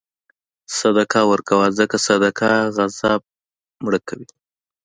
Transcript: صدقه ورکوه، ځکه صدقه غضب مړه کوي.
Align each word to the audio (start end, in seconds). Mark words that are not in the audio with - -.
صدقه 0.79 1.21
ورکوه، 1.31 1.65
ځکه 1.79 1.95
صدقه 2.07 2.51
غضب 2.75 3.21
مړه 3.83 3.99
کوي. 4.07 4.27